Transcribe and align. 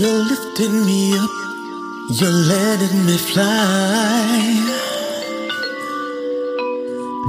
You're 0.00 0.24
lifting 0.24 0.86
me 0.86 1.12
up, 1.12 1.28
you're 2.08 2.30
letting 2.30 3.04
me 3.04 3.18
fly. 3.18 4.56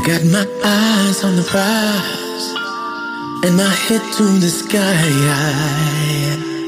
Got 0.08 0.24
my 0.24 0.48
eyes 0.63 1.22
on 1.25 1.36
the 1.36 1.44
prize 1.44 2.56
and 3.44 3.58
my 3.58 3.68
head 3.68 4.01
to 4.13 4.24
the 4.40 4.50
sky. 4.50 6.61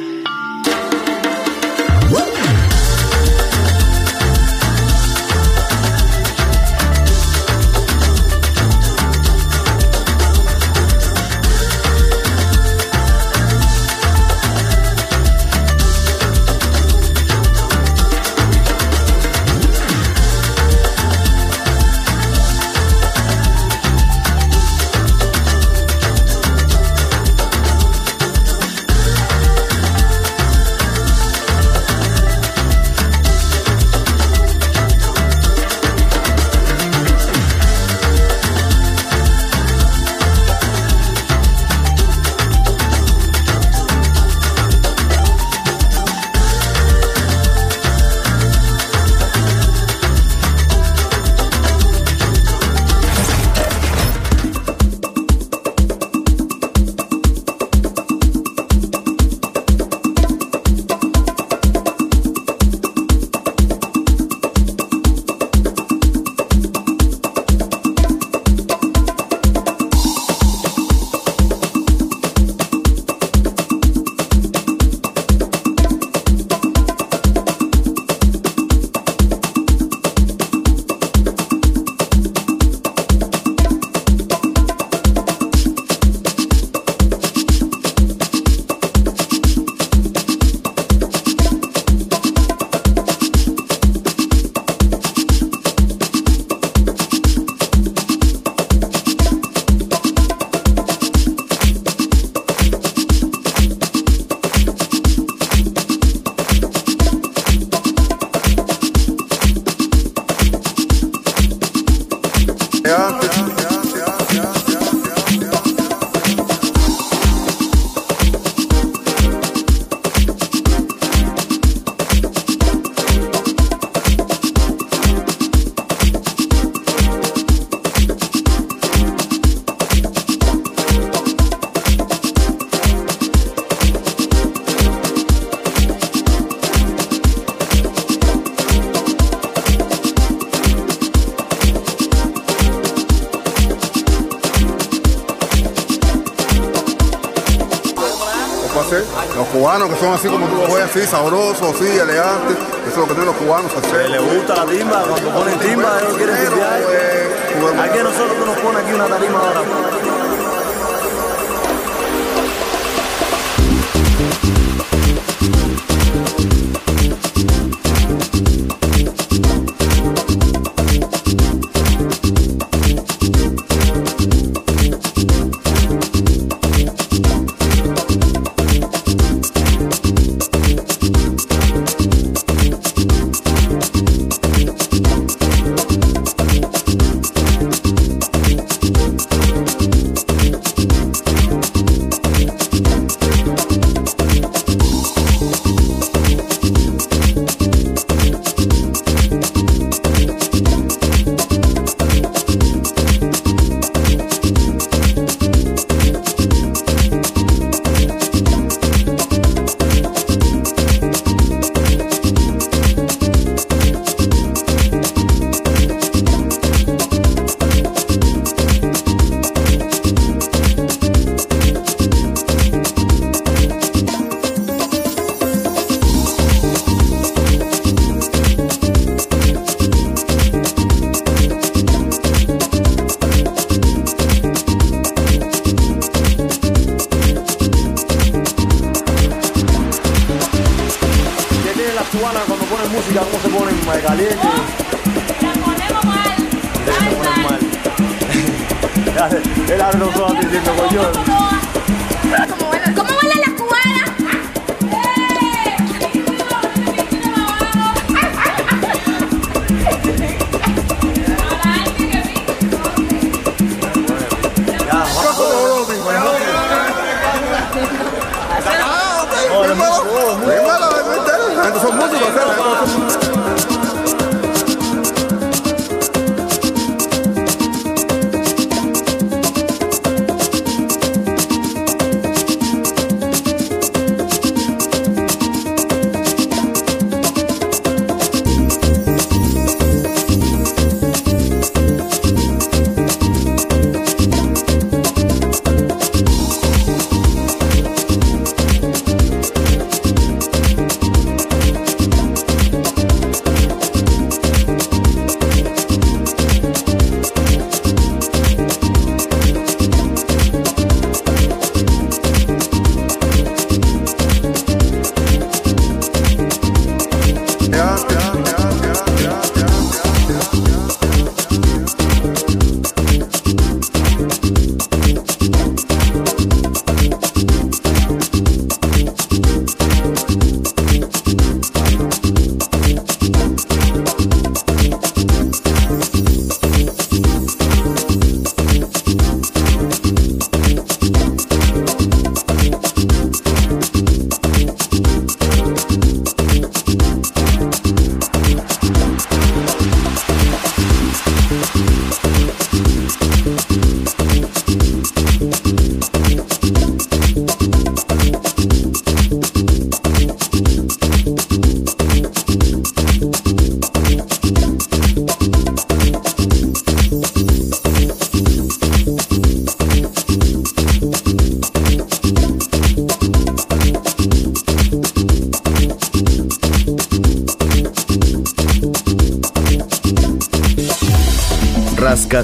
Sabrosos, 151.14 151.76
así, 151.76 151.86
elegantes. 151.86 152.58
Eso 152.88 152.90
es 152.90 152.98
lo 152.98 153.08
que 153.08 153.14
tienen 153.14 153.28
los 153.28 153.36
cubanos. 153.36 153.72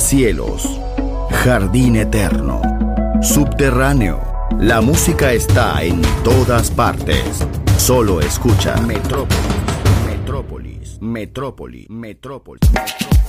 Rascacielos, 0.09 0.81
Jardín 1.29 1.95
Eterno, 1.95 2.63
Subterráneo. 3.21 4.19
La 4.59 4.81
música 4.81 5.33
está 5.33 5.83
en 5.83 6.01
todas 6.23 6.71
partes. 6.71 7.45
Solo 7.77 8.19
escucha 8.19 8.75
Metrópolis, 8.81 9.37
Metrópolis, 10.07 10.99
Metrópolis, 10.99 11.89
Metrópolis. 11.91 12.59
que 12.71 13.28